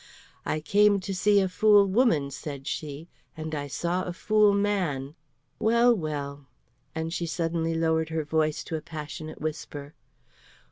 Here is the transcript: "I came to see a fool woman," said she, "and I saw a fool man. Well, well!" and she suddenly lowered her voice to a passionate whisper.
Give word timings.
"I 0.47 0.61
came 0.61 0.99
to 1.01 1.13
see 1.13 1.39
a 1.41 1.47
fool 1.47 1.85
woman," 1.85 2.31
said 2.31 2.65
she, 2.65 3.07
"and 3.37 3.53
I 3.53 3.67
saw 3.67 4.01
a 4.03 4.13
fool 4.13 4.51
man. 4.51 5.13
Well, 5.59 5.93
well!" 5.93 6.47
and 6.95 7.13
she 7.13 7.27
suddenly 7.27 7.75
lowered 7.75 8.09
her 8.09 8.23
voice 8.23 8.63
to 8.63 8.75
a 8.75 8.81
passionate 8.81 9.39
whisper. 9.39 9.93